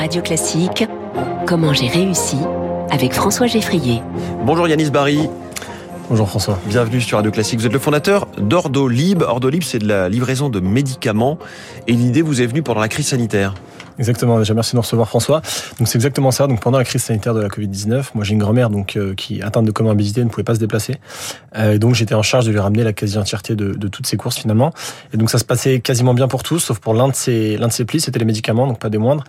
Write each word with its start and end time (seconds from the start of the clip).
Radio 0.00 0.22
Classique, 0.22 0.86
Comment 1.46 1.74
j'ai 1.74 1.86
réussi 1.86 2.38
avec 2.90 3.12
François 3.12 3.46
Geffrier. 3.46 4.00
Bonjour 4.46 4.66
Yanis 4.66 4.88
Barry. 4.88 5.28
Bonjour 6.08 6.26
François. 6.26 6.58
Bienvenue 6.64 7.02
sur 7.02 7.18
Radio 7.18 7.30
Classique. 7.30 7.60
Vous 7.60 7.66
êtes 7.66 7.72
le 7.74 7.78
fondateur 7.78 8.26
d'Ordolib. 8.38 9.20
Ordolib, 9.20 9.62
c'est 9.62 9.78
de 9.78 9.86
la 9.86 10.08
livraison 10.08 10.48
de 10.48 10.58
médicaments. 10.58 11.36
Et 11.86 11.92
l'idée 11.92 12.22
vous 12.22 12.40
est 12.40 12.46
venue 12.46 12.62
pendant 12.62 12.80
la 12.80 12.88
crise 12.88 13.08
sanitaire. 13.08 13.52
Exactement, 14.00 14.38
déjà 14.38 14.54
merci 14.54 14.72
de 14.72 14.76
nous 14.76 14.80
recevoir 14.80 15.06
François. 15.08 15.42
Donc 15.78 15.86
c'est 15.86 15.98
exactement 15.98 16.30
ça. 16.30 16.46
Donc 16.46 16.60
pendant 16.60 16.78
la 16.78 16.84
crise 16.84 17.02
sanitaire 17.02 17.34
de 17.34 17.40
la 17.42 17.48
Covid-19, 17.48 18.12
moi 18.14 18.24
j'ai 18.24 18.32
une 18.32 18.38
grand-mère 18.38 18.70
donc 18.70 18.96
euh, 18.96 19.14
qui 19.14 19.42
atteinte 19.42 19.66
de 19.66 19.70
comorbidité 19.72 20.24
ne 20.24 20.30
pouvait 20.30 20.42
pas 20.42 20.54
se 20.54 20.58
déplacer. 20.58 20.96
Euh, 21.58 21.76
donc 21.76 21.94
j'étais 21.94 22.14
en 22.14 22.22
charge 22.22 22.46
de 22.46 22.50
lui 22.50 22.60
ramener 22.60 22.82
la 22.82 22.94
quasi-entièreté 22.94 23.54
de, 23.56 23.88
toutes 23.88 24.06
ses 24.06 24.16
courses 24.16 24.38
finalement. 24.38 24.72
Et 25.12 25.18
donc 25.18 25.28
ça 25.28 25.36
se 25.36 25.44
passait 25.44 25.80
quasiment 25.80 26.14
bien 26.14 26.28
pour 26.28 26.42
tous, 26.42 26.60
sauf 26.60 26.78
pour 26.78 26.94
l'un 26.94 27.08
de 27.08 27.14
ses 27.14 27.58
l'un 27.58 27.68
de 27.68 27.72
ses 27.72 27.84
plis, 27.84 28.00
c'était 28.00 28.18
les 28.18 28.24
médicaments, 28.24 28.66
donc 28.66 28.78
pas 28.78 28.88
des 28.88 28.96
moindres. 28.96 29.24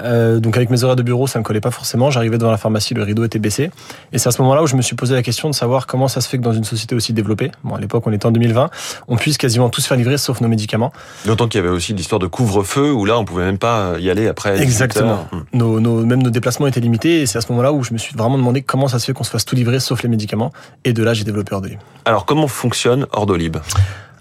Euh, 0.00 0.40
donc 0.40 0.56
avec 0.56 0.70
mes 0.70 0.82
horaires 0.82 0.96
de 0.96 1.04
bureau, 1.04 1.28
ça 1.28 1.38
ne 1.38 1.44
collait 1.44 1.60
pas 1.60 1.70
forcément. 1.70 2.10
J'arrivais 2.10 2.36
devant 2.36 2.50
la 2.50 2.56
pharmacie, 2.56 2.94
le 2.94 3.04
rideau 3.04 3.24
était 3.24 3.38
baissé. 3.38 3.70
Et 4.12 4.18
c'est 4.18 4.28
à 4.28 4.32
ce 4.32 4.42
moment-là 4.42 4.64
où 4.64 4.66
je 4.66 4.74
me 4.74 4.82
suis 4.82 4.96
posé 4.96 5.14
la 5.14 5.22
question 5.22 5.48
de 5.48 5.54
savoir 5.54 5.86
comment 5.86 6.08
ça 6.08 6.20
se 6.20 6.28
fait 6.28 6.38
que 6.38 6.42
dans 6.42 6.52
une 6.52 6.64
société 6.64 6.96
aussi 6.96 7.12
développée, 7.12 7.52
bon 7.62 7.76
à 7.76 7.80
l'époque 7.80 8.04
on 8.08 8.12
était 8.12 8.26
en 8.26 8.32
2020, 8.32 8.70
on 9.06 9.16
puisse 9.16 9.38
quasiment 9.38 9.68
tous 9.68 9.86
faire 9.86 9.96
livrer 9.96 10.18
sauf 10.18 10.40
nos 10.40 10.48
médicaments. 10.48 10.92
D'autant 11.26 11.46
qu'il 11.46 11.60
y 11.60 11.64
avait 11.64 11.72
aussi 11.72 11.94
l'histoire 11.94 12.18
de 12.18 12.26
couvre-feu 12.26 12.90
où 12.90 13.04
là 13.04 13.20
on 13.20 13.24
pouvait 13.24 13.44
même 13.44 13.58
pas 13.58 13.92
après. 14.26 14.60
Exactement. 14.60 15.26
Exactement. 15.32 15.42
Nos, 15.52 15.80
nos, 15.80 16.04
même 16.04 16.22
nos 16.22 16.30
déplacements 16.30 16.66
étaient 16.66 16.80
limités 16.80 17.22
et 17.22 17.26
c'est 17.26 17.38
à 17.38 17.40
ce 17.40 17.50
moment-là 17.52 17.72
où 17.72 17.82
je 17.82 17.92
me 17.92 17.98
suis 17.98 18.14
vraiment 18.16 18.38
demandé 18.38 18.62
comment 18.62 18.88
ça 18.88 18.98
se 18.98 19.06
fait 19.06 19.12
qu'on 19.12 19.24
se 19.24 19.30
fasse 19.30 19.44
tout 19.44 19.56
livrer 19.56 19.80
sauf 19.80 20.02
les 20.02 20.08
médicaments. 20.08 20.52
Et 20.84 20.92
de 20.92 21.02
là, 21.02 21.14
j'ai 21.14 21.24
développé 21.24 21.54
Ordolib. 21.54 21.78
Alors, 22.04 22.24
comment 22.24 22.48
fonctionne 22.48 23.06
Ordolib 23.12 23.56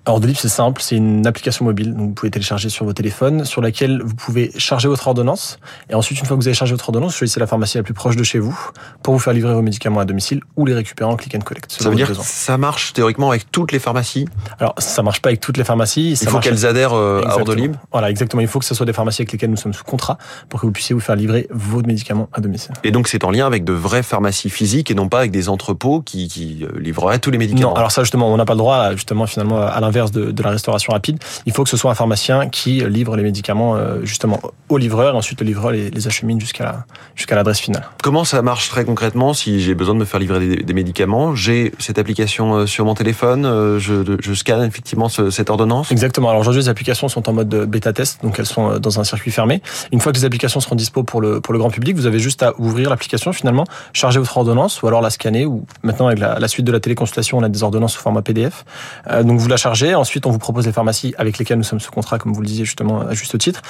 Ordolib, 0.07 0.35
c'est 0.37 0.49
simple, 0.49 0.81
c'est 0.83 0.95
une 0.95 1.25
application 1.25 1.65
mobile, 1.65 1.95
donc 1.95 2.09
vous 2.09 2.13
pouvez 2.13 2.29
télécharger 2.29 2.69
sur 2.69 2.85
vos 2.85 2.93
téléphones, 2.93 3.43
sur 3.43 3.61
laquelle 3.61 4.03
vous 4.03 4.13
pouvez 4.13 4.51
charger 4.55 4.87
votre 4.87 5.07
ordonnance. 5.07 5.57
Et 5.89 5.95
ensuite, 5.95 6.19
une 6.19 6.25
fois 6.25 6.37
que 6.37 6.41
vous 6.41 6.47
avez 6.47 6.53
chargé 6.53 6.73
votre 6.73 6.87
ordonnance, 6.87 7.15
choisissez 7.15 7.39
la 7.39 7.47
pharmacie 7.47 7.77
la 7.77 7.83
plus 7.83 7.95
proche 7.95 8.15
de 8.15 8.23
chez 8.23 8.37
vous 8.37 8.55
pour 9.01 9.15
vous 9.15 9.19
faire 9.19 9.33
livrer 9.33 9.53
vos 9.53 9.63
médicaments 9.63 9.99
à 9.99 10.05
domicile 10.05 10.41
ou 10.57 10.67
les 10.67 10.75
récupérer 10.75 11.09
en 11.09 11.15
click 11.15 11.33
and 11.33 11.39
collect. 11.39 11.71
Ça 11.71 11.89
veut 11.89 11.95
dire 11.95 12.07
que 12.07 12.13
ça 12.13 12.57
marche 12.59 12.93
théoriquement 12.93 13.29
avec 13.31 13.51
toutes 13.51 13.71
les 13.71 13.79
pharmacies 13.79 14.27
Alors, 14.59 14.75
ça 14.77 15.01
marche 15.01 15.21
pas 15.23 15.29
avec 15.29 15.41
toutes 15.41 15.57
les 15.57 15.63
pharmacies. 15.63 16.11
Il 16.21 16.27
faut 16.27 16.39
qu'elles 16.39 16.67
adhèrent 16.67 16.93
euh, 16.93 17.23
à 17.25 17.37
Ordolib 17.37 17.75
Voilà, 17.91 18.11
exactement. 18.11 18.41
Il 18.41 18.47
faut 18.47 18.59
que 18.59 18.65
ce 18.65 18.75
soit 18.75 18.85
des 18.85 18.93
pharmacies 18.93 19.23
avec 19.23 19.31
lesquelles 19.31 19.49
nous 19.49 19.57
sommes 19.57 19.73
sous 19.73 19.83
contrat 19.83 20.19
pour 20.49 20.61
que 20.61 20.67
vous 20.67 20.71
puissiez 20.71 20.93
vous 20.93 21.01
faire 21.01 21.15
livrer 21.15 21.47
vos 21.49 21.81
médicaments 21.81 22.29
à 22.31 22.41
domicile. 22.41 22.73
Et 22.83 22.91
donc, 22.91 23.07
c'est 23.07 23.23
en 23.23 23.31
lien 23.31 23.47
avec 23.47 23.63
de 23.63 23.73
vraies 23.73 24.03
pharmacies 24.03 24.51
physiques 24.51 24.91
et 24.91 24.95
non 24.95 25.09
pas 25.09 25.19
avec 25.19 25.31
des 25.31 25.49
entrepôts 25.49 26.01
qui, 26.01 26.27
qui 26.27 26.63
euh, 26.63 26.79
livreraient 26.79 27.17
tous 27.17 27.31
les 27.31 27.39
médicaments 27.39 27.71
Non, 27.71 27.75
alors 27.75 27.91
ça, 27.91 28.03
justement, 28.03 28.31
on 28.31 28.37
n'a 28.37 28.45
pas 28.45 28.53
le 28.53 28.59
droit, 28.59 28.91
justement, 28.91 29.25
finalement, 29.25 29.61
à 29.61 29.79
l'inverse 29.79 29.94
de, 30.11 30.31
de 30.31 30.43
la 30.43 30.49
restauration 30.49 30.93
rapide, 30.93 31.17
il 31.45 31.53
faut 31.53 31.63
que 31.63 31.69
ce 31.69 31.77
soit 31.77 31.91
un 31.91 31.95
pharmacien 31.95 32.49
qui 32.49 32.81
livre 32.87 33.15
les 33.15 33.23
médicaments 33.23 33.75
euh, 33.75 33.99
justement 34.03 34.39
au 34.69 34.77
livreur 34.77 35.13
et 35.13 35.17
ensuite 35.17 35.41
le 35.41 35.47
livreur 35.47 35.71
les, 35.71 35.89
les 35.89 36.07
achemine 36.07 36.39
jusqu'à 36.39 36.63
la, 36.65 36.85
jusqu'à 37.15 37.35
l'adresse 37.35 37.59
finale. 37.59 37.87
Comment 38.03 38.23
ça 38.23 38.41
marche 38.41 38.69
très 38.69 38.85
concrètement 38.85 39.33
si 39.33 39.61
j'ai 39.61 39.75
besoin 39.75 39.95
de 39.95 39.99
me 39.99 40.05
faire 40.05 40.19
livrer 40.19 40.39
des, 40.39 40.55
des 40.63 40.73
médicaments? 40.73 41.35
J'ai 41.35 41.71
cette 41.79 41.97
application 41.97 42.55
euh, 42.55 42.65
sur 42.65 42.85
mon 42.85 42.93
téléphone, 42.93 43.45
euh, 43.45 43.79
je, 43.79 44.17
je 44.19 44.33
scanne 44.33 44.63
effectivement 44.63 45.09
ce, 45.09 45.29
cette 45.29 45.49
ordonnance? 45.49 45.91
Exactement. 45.91 46.29
Alors 46.29 46.41
aujourd'hui 46.41 46.61
les 46.61 46.69
applications 46.69 47.07
sont 47.07 47.29
en 47.29 47.33
mode 47.33 47.49
bêta 47.49 47.93
test, 47.93 48.21
donc 48.23 48.37
elles 48.39 48.45
sont 48.45 48.79
dans 48.79 48.99
un 48.99 49.03
circuit 49.03 49.31
fermé. 49.31 49.61
Une 49.91 50.01
fois 50.01 50.11
que 50.11 50.17
les 50.17 50.25
applications 50.25 50.59
seront 50.59 50.75
dispo 50.75 51.03
pour 51.03 51.21
le, 51.21 51.41
pour 51.41 51.53
le 51.53 51.59
grand 51.59 51.69
public, 51.69 51.95
vous 51.95 52.05
avez 52.05 52.19
juste 52.19 52.43
à 52.43 52.53
ouvrir 52.59 52.89
l'application 52.89 53.31
finalement, 53.31 53.65
charger 53.93 54.19
votre 54.19 54.37
ordonnance 54.37 54.81
ou 54.81 54.87
alors 54.87 55.01
la 55.01 55.09
scanner 55.09 55.45
ou 55.45 55.65
maintenant 55.83 56.07
avec 56.07 56.19
la, 56.19 56.39
la 56.39 56.47
suite 56.47 56.65
de 56.65 56.71
la 56.71 56.79
téléconsultation 56.79 57.37
on 57.37 57.43
a 57.43 57.49
des 57.49 57.63
ordonnances 57.63 57.93
sous 57.93 58.01
format 58.01 58.21
PDF. 58.21 58.65
Euh, 59.09 59.23
donc 59.23 59.39
vous 59.39 59.47
la 59.47 59.57
chargez, 59.57 59.84
ensuite 59.93 60.25
on 60.25 60.31
vous 60.31 60.39
propose 60.39 60.65
les 60.65 60.71
pharmacies 60.71 61.13
avec 61.17 61.37
lesquelles 61.37 61.57
nous 61.57 61.63
sommes 61.63 61.79
sous 61.79 61.91
contrat, 61.91 62.17
comme 62.17 62.33
vous 62.33 62.41
le 62.41 62.47
disiez 62.47 62.65
justement 62.65 63.01
à 63.01 63.13
juste 63.13 63.37
titre. 63.37 63.61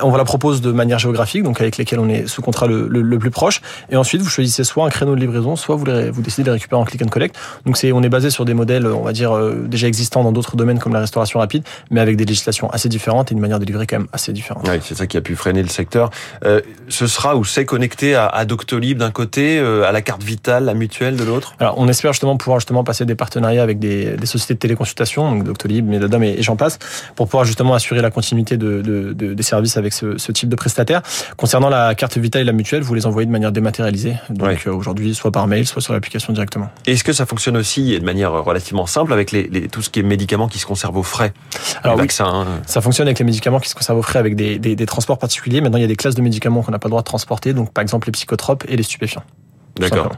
On 0.00 0.10
vous 0.10 0.16
la 0.16 0.24
propose 0.24 0.60
de 0.60 0.72
manière 0.72 0.98
géographique, 0.98 1.42
donc 1.42 1.60
avec 1.60 1.78
lesquelles 1.78 2.00
on 2.00 2.08
est 2.08 2.26
sous 2.26 2.42
contrat 2.42 2.66
le, 2.66 2.88
le, 2.88 3.00
le, 3.00 3.18
plus 3.18 3.30
proche. 3.30 3.60
Et 3.90 3.96
ensuite, 3.96 4.20
vous 4.20 4.28
choisissez 4.28 4.64
soit 4.64 4.84
un 4.84 4.90
créneau 4.90 5.14
de 5.14 5.20
livraison, 5.20 5.56
soit 5.56 5.76
vous, 5.76 5.84
les, 5.84 6.10
vous 6.10 6.20
décidez 6.20 6.42
de 6.42 6.48
les 6.48 6.54
récupérer 6.54 6.80
en 6.80 6.84
click 6.84 7.02
and 7.02 7.08
collect. 7.08 7.36
Donc 7.64 7.76
c'est, 7.76 7.92
on 7.92 8.02
est 8.02 8.08
basé 8.08 8.30
sur 8.30 8.44
des 8.44 8.54
modèles, 8.54 8.86
on 8.86 9.02
va 9.02 9.12
dire, 9.12 9.32
euh, 9.32 9.64
déjà 9.66 9.86
existants 9.86 10.24
dans 10.24 10.32
d'autres 10.32 10.56
domaines 10.56 10.78
comme 10.78 10.92
la 10.92 11.00
restauration 11.00 11.38
rapide, 11.38 11.62
mais 11.90 12.00
avec 12.00 12.16
des 12.16 12.24
législations 12.24 12.68
assez 12.70 12.88
différentes 12.88 13.30
et 13.30 13.34
une 13.34 13.40
manière 13.40 13.60
de 13.60 13.64
livrer 13.64 13.86
quand 13.86 13.98
même 13.98 14.08
assez 14.12 14.32
différente. 14.32 14.66
Oui, 14.68 14.78
c'est 14.82 14.96
ça 14.96 15.06
qui 15.06 15.16
a 15.16 15.20
pu 15.20 15.36
freiner 15.36 15.62
le 15.62 15.68
secteur. 15.68 16.10
Euh, 16.44 16.60
ce 16.88 17.06
sera 17.06 17.36
ou 17.36 17.44
c'est 17.44 17.64
connecté 17.64 18.14
à, 18.14 18.26
à 18.26 18.44
Doctolib 18.44 18.98
d'un 18.98 19.10
côté, 19.10 19.58
euh, 19.58 19.84
à 19.84 19.92
la 19.92 20.02
carte 20.02 20.22
vitale, 20.22 20.64
la 20.64 20.74
mutuelle 20.74 21.16
de 21.16 21.24
l'autre? 21.24 21.54
Alors 21.60 21.74
on 21.78 21.88
espère 21.88 22.12
justement 22.12 22.36
pouvoir 22.36 22.58
justement 22.60 22.84
passer 22.84 23.04
des 23.04 23.14
partenariats 23.14 23.62
avec 23.62 23.78
des, 23.78 24.16
des 24.16 24.26
sociétés 24.26 24.54
de 24.54 24.58
téléconsultation, 24.58 25.36
donc 25.36 25.58
Doctolib, 25.62 26.22
et, 26.22 26.38
et 26.38 26.42
j'en 26.42 26.56
passe, 26.56 26.78
pour 27.14 27.26
pouvoir 27.26 27.44
justement 27.44 27.74
assurer 27.74 28.00
la 28.02 28.10
continuité 28.10 28.56
de, 28.56 28.82
de, 28.82 29.12
de, 29.12 29.34
des 29.34 29.42
services 29.42 29.76
avec 29.76 29.92
ce, 29.92 30.18
ce, 30.18 30.32
type 30.32 30.48
de 30.48 30.56
prestataire. 30.56 31.02
Concernant 31.36 31.68
la 31.68 31.94
carte 31.94 32.18
vitale 32.18 32.42
et 32.42 32.44
la 32.44 32.52
mutuelle, 32.52 32.82
vous 32.82 32.94
les 32.94 33.06
envoyez 33.06 33.26
de 33.26 33.32
manière 33.32 33.52
dématérialisée, 33.52 34.16
donc 34.30 34.48
ouais. 34.48 34.58
euh, 34.66 34.72
aujourd'hui 34.72 35.14
soit 35.14 35.30
par 35.30 35.46
mail, 35.46 35.66
soit 35.66 35.82
sur 35.82 35.92
l'application 35.92 36.32
directement. 36.32 36.68
Est-ce 36.86 37.04
que 37.04 37.12
ça 37.12 37.26
fonctionne 37.26 37.56
aussi 37.56 37.98
de 37.98 38.04
manière 38.04 38.32
relativement 38.32 38.86
simple 38.86 39.12
avec 39.12 39.32
les, 39.32 39.48
les, 39.48 39.68
tout 39.68 39.82
ce 39.82 39.90
qui 39.90 40.00
est 40.00 40.02
médicaments 40.02 40.48
qui 40.48 40.58
se 40.58 40.66
conservent 40.66 40.96
au 40.96 41.02
frais? 41.02 41.32
Alors 41.82 41.96
oui, 41.96 42.02
vaccins, 42.02 42.46
ça 42.66 42.80
fonctionne 42.80 43.06
avec 43.08 43.18
les 43.18 43.24
médicaments 43.24 43.60
qui 43.60 43.68
se 43.68 43.74
conservent 43.74 43.98
au 43.98 44.02
frais 44.02 44.18
avec 44.18 44.36
des, 44.36 44.58
des, 44.58 44.76
des 44.76 44.86
transports 44.86 45.18
particuliers. 45.18 45.60
Maintenant, 45.60 45.78
il 45.78 45.82
y 45.82 45.84
a 45.84 45.88
des 45.88 45.96
classes 45.96 46.14
de 46.14 46.22
médicaments 46.22 46.62
qu'on 46.62 46.72
n'a 46.72 46.78
pas 46.78 46.88
le 46.88 46.92
droit 46.92 47.02
de 47.02 47.06
transporter, 47.06 47.52
donc 47.52 47.72
par 47.72 47.82
exemple 47.82 48.08
les 48.08 48.12
psychotropes 48.12 48.64
et 48.68 48.76
les 48.76 48.82
stupéfiants. 48.82 49.24
D'accord 49.78 50.12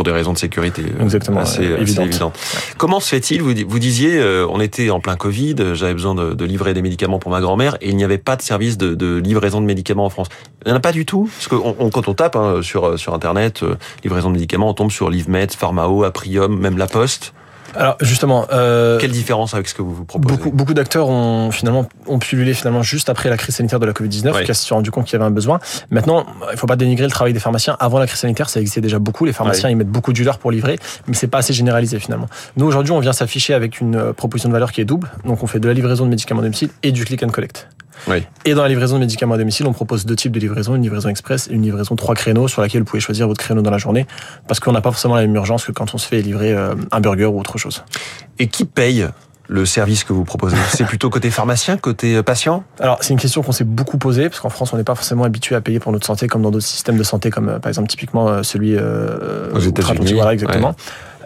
pour 0.00 0.04
des 0.04 0.12
raisons 0.12 0.32
de 0.32 0.38
sécurité 0.38 0.82
euh, 0.82 1.02
Exactement, 1.02 1.40
assez, 1.40 1.60
euh, 1.60 1.82
assez 1.82 2.00
évidentes. 2.00 2.32
Comment 2.78 3.00
se 3.00 3.10
fait-il 3.10 3.42
vous, 3.42 3.52
vous 3.68 3.78
disiez, 3.78 4.16
euh, 4.16 4.46
on 4.48 4.58
était 4.58 4.88
en 4.88 4.98
plein 4.98 5.14
Covid, 5.14 5.74
j'avais 5.74 5.92
besoin 5.92 6.14
de, 6.14 6.32
de, 6.32 6.44
livrer 6.46 6.72
des 6.72 6.80
médicaments 6.80 7.18
pour 7.18 7.30
ma 7.30 7.42
grand-mère 7.42 7.76
et 7.82 7.90
il 7.90 7.96
n'y 7.96 8.04
avait 8.04 8.16
pas 8.16 8.36
de 8.36 8.40
service 8.40 8.78
de, 8.78 8.94
de, 8.94 9.18
livraison 9.18 9.60
de 9.60 9.66
médicaments 9.66 10.06
en 10.06 10.08
France. 10.08 10.28
Il 10.64 10.68
n'y 10.68 10.72
en 10.72 10.76
a 10.76 10.80
pas 10.80 10.92
du 10.92 11.04
tout 11.04 11.28
Parce 11.36 11.48
que 11.48 11.54
on, 11.54 11.76
on, 11.78 11.90
quand 11.90 12.08
on 12.08 12.14
tape 12.14 12.34
hein, 12.34 12.62
sur, 12.62 12.98
sur 12.98 13.12
Internet, 13.12 13.62
euh, 13.62 13.74
livraison 14.02 14.28
de 14.28 14.36
médicaments, 14.36 14.70
on 14.70 14.74
tombe 14.74 14.90
sur 14.90 15.10
LiveMed, 15.10 15.52
Pharmao, 15.52 16.04
Aprium, 16.04 16.58
même 16.58 16.78
La 16.78 16.86
Poste. 16.86 17.34
Alors 17.76 17.96
justement, 18.00 18.46
euh, 18.52 18.98
quelle 18.98 19.10
différence 19.10 19.54
avec 19.54 19.68
ce 19.68 19.74
que 19.74 19.82
vous 19.82 19.94
vous 19.94 20.04
proposez 20.04 20.36
Beaucoup, 20.36 20.50
beaucoup 20.50 20.74
d'acteurs 20.74 21.08
ont 21.08 21.50
finalement 21.50 21.88
ont 22.06 22.18
pullulé 22.18 22.54
finalement 22.54 22.82
juste 22.82 23.08
après 23.08 23.28
la 23.28 23.36
crise 23.36 23.54
sanitaire 23.54 23.80
de 23.80 23.86
la 23.86 23.92
Covid 23.92 24.08
19, 24.08 24.36
oui. 24.36 24.44
qui 24.44 24.54
se 24.54 24.66
sont 24.66 24.76
rendu 24.76 24.90
compte 24.90 25.06
qu'il 25.06 25.14
y 25.14 25.16
avait 25.16 25.24
un 25.24 25.30
besoin. 25.30 25.60
Maintenant, 25.90 26.26
il 26.52 26.58
faut 26.58 26.66
pas 26.66 26.76
dénigrer 26.76 27.04
le 27.04 27.10
travail 27.10 27.32
des 27.32 27.40
pharmaciens. 27.40 27.76
Avant 27.80 27.98
la 27.98 28.06
crise 28.06 28.20
sanitaire, 28.20 28.48
ça 28.48 28.60
existait 28.60 28.80
déjà 28.80 28.98
beaucoup. 28.98 29.24
Les 29.24 29.32
pharmaciens 29.32 29.68
oui. 29.68 29.74
ils 29.74 29.76
mettent 29.76 29.88
beaucoup 29.88 30.12
d'heures 30.12 30.38
pour 30.38 30.50
livrer, 30.50 30.78
mais 31.06 31.14
c'est 31.14 31.28
pas 31.28 31.38
assez 31.38 31.52
généralisé 31.52 31.98
finalement. 31.98 32.26
Nous 32.56 32.66
aujourd'hui, 32.66 32.92
on 32.92 33.00
vient 33.00 33.12
s'afficher 33.12 33.54
avec 33.54 33.80
une 33.80 34.12
proposition 34.12 34.48
de 34.48 34.54
valeur 34.54 34.72
qui 34.72 34.80
est 34.80 34.84
double. 34.84 35.10
Donc 35.24 35.42
on 35.42 35.46
fait 35.46 35.60
de 35.60 35.68
la 35.68 35.74
livraison 35.74 36.04
de 36.04 36.10
médicaments 36.10 36.42
domicile 36.42 36.70
et 36.82 36.92
du 36.92 37.04
click 37.04 37.22
and 37.22 37.28
collect. 37.28 37.68
Oui. 38.08 38.26
Et 38.44 38.54
dans 38.54 38.62
la 38.62 38.68
livraison 38.68 38.96
de 38.96 39.00
médicaments 39.00 39.34
à 39.34 39.38
domicile, 39.38 39.66
on 39.66 39.72
propose 39.72 40.06
deux 40.06 40.16
types 40.16 40.32
de 40.32 40.40
livraison, 40.40 40.74
une 40.74 40.82
livraison 40.82 41.08
express 41.08 41.48
et 41.48 41.54
une 41.54 41.62
livraison 41.62 41.96
trois 41.96 42.14
créneaux 42.14 42.48
sur 42.48 42.62
laquelle 42.62 42.80
vous 42.80 42.86
pouvez 42.86 43.00
choisir 43.00 43.26
votre 43.28 43.42
créneau 43.42 43.62
dans 43.62 43.70
la 43.70 43.78
journée 43.78 44.06
parce 44.48 44.60
qu'on 44.60 44.72
n'a 44.72 44.80
pas 44.80 44.90
forcément 44.90 45.16
la 45.16 45.22
même 45.22 45.34
urgence 45.34 45.64
que 45.64 45.72
quand 45.72 45.94
on 45.94 45.98
se 45.98 46.06
fait 46.06 46.22
livrer 46.22 46.56
un 46.90 47.00
burger 47.00 47.26
ou 47.26 47.38
autre 47.38 47.58
chose. 47.58 47.84
Et 48.38 48.46
qui 48.46 48.64
paye 48.64 49.06
le 49.48 49.66
service 49.66 50.04
que 50.04 50.12
vous 50.12 50.24
proposez? 50.24 50.56
C'est 50.70 50.84
plutôt 50.84 51.10
côté 51.10 51.30
pharmacien, 51.30 51.76
côté 51.76 52.22
patient? 52.22 52.62
Alors, 52.78 52.98
c'est 53.00 53.12
une 53.12 53.18
question 53.18 53.42
qu'on 53.42 53.52
s'est 53.52 53.64
beaucoup 53.64 53.98
posée, 53.98 54.28
parce 54.28 54.40
qu'en 54.40 54.48
France, 54.48 54.72
on 54.72 54.76
n'est 54.76 54.84
pas 54.84 54.94
forcément 54.94 55.24
habitué 55.24 55.56
à 55.56 55.60
payer 55.60 55.80
pour 55.80 55.90
notre 55.90 56.06
santé 56.06 56.28
comme 56.28 56.42
dans 56.42 56.52
d'autres 56.52 56.66
systèmes 56.66 56.96
de 56.96 57.02
santé, 57.02 57.30
comme 57.30 57.58
par 57.58 57.68
exemple 57.68 57.88
typiquement 57.88 58.44
celui 58.44 58.76
euh, 58.76 59.50
aux 59.52 59.58
États-Unis. 59.58 60.12
Voilà, 60.14 60.32
exactement. 60.32 60.68
Ouais. 60.68 60.74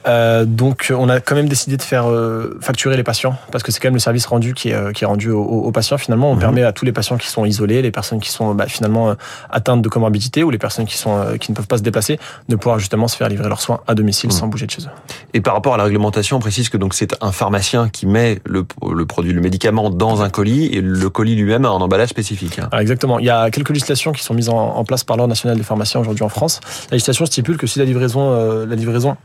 Euh, 0.06 0.44
donc 0.44 0.92
on 0.96 1.08
a 1.08 1.20
quand 1.20 1.34
même 1.34 1.48
décidé 1.48 1.76
de 1.76 1.82
faire 1.82 2.10
euh, 2.10 2.58
facturer 2.60 2.96
les 2.96 3.02
patients 3.02 3.36
parce 3.50 3.64
que 3.64 3.72
c'est 3.72 3.80
quand 3.80 3.88
même 3.88 3.94
le 3.94 4.00
service 4.00 4.26
rendu 4.26 4.52
qui 4.52 4.70
est, 4.70 4.92
qui 4.92 5.04
est 5.04 5.06
rendu 5.06 5.30
aux, 5.30 5.42
aux 5.42 5.72
patients 5.72 5.98
finalement. 5.98 6.30
On 6.30 6.36
mmh. 6.36 6.40
permet 6.40 6.62
à 6.62 6.72
tous 6.72 6.84
les 6.84 6.92
patients 6.92 7.16
qui 7.16 7.28
sont 7.28 7.44
isolés, 7.44 7.82
les 7.82 7.90
personnes 7.90 8.20
qui 8.20 8.30
sont 8.30 8.54
bah, 8.54 8.66
finalement 8.66 9.14
atteintes 9.50 9.82
de 9.82 9.88
comorbidité 9.88 10.42
ou 10.42 10.50
les 10.50 10.58
personnes 10.58 10.86
qui 10.86 10.96
sont 10.96 11.36
qui 11.40 11.52
ne 11.52 11.56
peuvent 11.56 11.66
pas 11.66 11.78
se 11.78 11.82
déplacer, 11.82 12.18
de 12.48 12.56
pouvoir 12.56 12.78
justement 12.78 13.08
se 13.08 13.16
faire 13.16 13.28
livrer 13.28 13.48
leurs 13.48 13.60
soins 13.60 13.80
à 13.86 13.94
domicile 13.94 14.28
mmh. 14.28 14.32
sans 14.32 14.46
bouger 14.46 14.66
de 14.66 14.70
chez 14.70 14.82
eux. 14.82 14.90
Et 15.32 15.40
par 15.40 15.54
rapport 15.54 15.74
à 15.74 15.76
la 15.76 15.84
réglementation, 15.84 16.36
on 16.36 16.40
précise 16.40 16.68
que 16.68 16.76
donc 16.76 16.94
c'est 16.94 17.14
un 17.22 17.32
pharmacien 17.32 17.88
qui 17.88 18.06
met 18.06 18.40
le, 18.44 18.64
le 18.94 19.06
produit, 19.06 19.32
le 19.32 19.40
médicament 19.40 19.90
dans 19.90 20.22
un 20.22 20.28
colis 20.28 20.66
et 20.66 20.80
le 20.80 21.10
colis 21.10 21.34
lui-même 21.34 21.64
a 21.64 21.68
un 21.68 21.80
emballage 21.80 22.10
spécifique. 22.10 22.58
Hein. 22.58 22.68
Alors 22.72 22.80
exactement. 22.80 23.18
Il 23.18 23.24
y 23.24 23.30
a 23.30 23.50
quelques 23.50 23.70
législations 23.70 24.12
qui 24.12 24.22
sont 24.22 24.34
mises 24.34 24.48
en, 24.48 24.56
en 24.56 24.84
place 24.84 25.04
par 25.04 25.16
l'ordre 25.16 25.30
national 25.30 25.56
des 25.56 25.62
pharmaciens 25.62 26.00
aujourd'hui 26.00 26.24
en 26.24 26.28
France. 26.28 26.60
La 26.90 26.96
législation 26.96 27.26
stipule 27.26 27.56
que 27.56 27.66
si 27.66 27.78
la 27.78 27.84
livraison, 27.84 28.32
euh, 28.32 28.66
la 28.66 28.76
livraison 28.76 29.16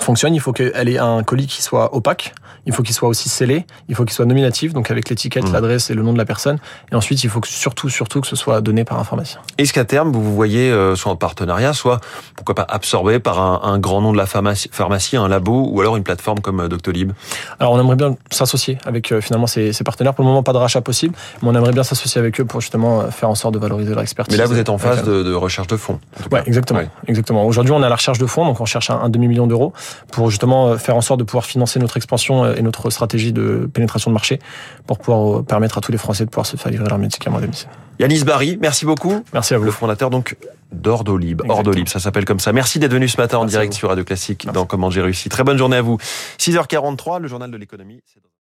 fonctionne, 0.00 0.34
il 0.34 0.40
faut 0.40 0.52
qu'elle 0.52 0.88
ait 0.88 0.98
un 0.98 1.22
colis 1.22 1.46
qui 1.46 1.62
soit 1.62 1.94
opaque, 1.94 2.34
il 2.66 2.72
faut 2.72 2.82
qu'il 2.82 2.94
soit 2.94 3.08
aussi 3.08 3.28
scellé, 3.28 3.64
il 3.88 3.94
faut 3.94 4.04
qu'il 4.04 4.12
soit 4.12 4.26
nominatif, 4.26 4.72
donc 4.72 4.90
avec 4.90 5.08
l'étiquette, 5.08 5.48
mmh. 5.48 5.52
l'adresse 5.52 5.90
et 5.90 5.94
le 5.94 6.02
nom 6.02 6.12
de 6.12 6.18
la 6.18 6.24
personne. 6.24 6.58
Et 6.90 6.94
ensuite, 6.94 7.22
il 7.24 7.30
faut 7.30 7.40
que 7.40 7.48
surtout, 7.48 7.88
surtout 7.88 8.20
que 8.20 8.26
ce 8.26 8.36
soit 8.36 8.60
donné 8.60 8.84
par 8.84 8.98
un 8.98 9.04
pharmacien. 9.04 9.40
Est-ce 9.56 9.72
qu'à 9.72 9.84
terme, 9.84 10.12
vous 10.12 10.22
vous 10.22 10.34
voyez 10.34 10.70
euh, 10.70 10.96
soit 10.96 11.12
en 11.12 11.16
partenariat, 11.16 11.72
soit 11.72 12.00
pourquoi 12.34 12.54
pas 12.54 12.66
absorbé 12.68 13.20
par 13.20 13.40
un, 13.40 13.60
un 13.62 13.78
grand 13.78 14.00
nom 14.00 14.12
de 14.12 14.18
la 14.18 14.26
pharmacie, 14.26 14.68
pharmacie, 14.72 15.16
un 15.16 15.28
labo 15.28 15.68
ou 15.70 15.80
alors 15.80 15.96
une 15.96 16.02
plateforme 16.02 16.40
comme 16.40 16.60
euh, 16.60 16.68
Doctolib? 16.68 17.12
Alors, 17.60 17.72
on 17.72 17.80
aimerait 17.80 17.96
bien 17.96 18.16
s'associer 18.30 18.78
avec 18.84 19.12
euh, 19.12 19.20
finalement 19.20 19.46
ces, 19.46 19.72
ces, 19.72 19.84
partenaires. 19.84 20.14
Pour 20.14 20.24
le 20.24 20.28
moment, 20.28 20.42
pas 20.42 20.52
de 20.52 20.58
rachat 20.58 20.80
possible, 20.80 21.14
mais 21.42 21.48
on 21.48 21.54
aimerait 21.54 21.72
bien 21.72 21.84
s'associer 21.84 22.18
avec 22.18 22.40
eux 22.40 22.44
pour 22.44 22.60
justement 22.60 23.10
faire 23.10 23.28
en 23.28 23.36
sorte 23.36 23.54
de 23.54 23.60
valoriser 23.60 23.94
leur 23.94 24.02
expertise. 24.02 24.36
Mais 24.36 24.42
là, 24.42 24.48
vous 24.48 24.58
êtes 24.58 24.68
en 24.68 24.78
phase 24.78 25.04
de, 25.04 25.22
de, 25.22 25.34
recherche 25.34 25.68
de 25.68 25.76
fonds. 25.76 26.00
Ouais, 26.32 26.42
exactement, 26.46 26.80
ouais. 26.80 26.88
exactement. 27.06 27.46
Aujourd'hui, 27.46 27.72
on 27.72 27.82
à 27.82 27.88
la 27.88 27.94
recherche 27.94 28.18
de 28.18 28.26
fonds, 28.26 28.44
donc 28.44 28.60
on 28.60 28.64
cherche 28.64 28.90
un, 28.90 28.98
un 28.98 29.08
demi 29.08 29.28
million 29.28 29.46
d'euros 29.46 29.72
pour 30.10 30.30
justement 30.30 30.76
faire 30.78 30.96
en 30.96 31.00
sorte 31.00 31.20
de 31.20 31.24
pouvoir 31.24 31.44
financer 31.44 31.78
notre 31.78 31.96
expansion 31.96 32.55
et 32.56 32.62
notre 32.62 32.90
stratégie 32.90 33.32
de 33.32 33.68
pénétration 33.72 34.10
de 34.10 34.14
marché 34.14 34.38
pour 34.86 34.98
pouvoir 34.98 35.44
permettre 35.44 35.78
à 35.78 35.80
tous 35.80 35.92
les 35.92 35.98
Français 35.98 36.24
de 36.24 36.30
pouvoir 36.30 36.46
se 36.46 36.56
faire 36.56 36.70
livrer 36.72 36.88
leurs 36.88 36.98
médicaments 36.98 37.38
à 37.38 37.40
domicile. 37.40 37.68
Yanis 37.98 38.24
Barry, 38.24 38.58
merci 38.60 38.84
beaucoup. 38.84 39.24
Merci 39.32 39.54
à 39.54 39.58
vous. 39.58 39.64
Le 39.64 39.70
fondateur 39.70 40.10
donc 40.10 40.36
d'Ordolib. 40.72 41.42
Ordolib, 41.48 41.88
ça 41.88 42.00
s'appelle 42.00 42.24
comme 42.24 42.40
ça. 42.40 42.52
Merci 42.52 42.78
d'être 42.78 42.92
venu 42.92 43.08
ce 43.08 43.16
matin 43.16 43.38
en 43.38 43.44
direct 43.44 43.72
sur 43.72 43.88
Radio 43.88 44.04
Classique 44.04 44.46
dans 44.52 44.66
Comment 44.66 44.90
j'ai 44.90 45.02
réussi. 45.02 45.28
Très 45.28 45.44
bonne 45.44 45.56
journée 45.58 45.76
à 45.76 45.82
vous. 45.82 45.98
6h43, 46.38 47.20
le 47.20 47.28
journal 47.28 47.50
de 47.50 47.56
l'économie. 47.56 48.02